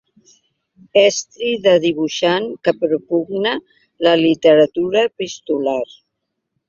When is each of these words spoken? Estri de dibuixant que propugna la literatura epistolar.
Estri 1.01 1.51
de 1.65 1.73
dibuixant 1.83 2.47
que 2.67 2.73
propugna 2.85 3.53
la 4.07 4.15
literatura 4.23 5.05
epistolar. 5.11 5.81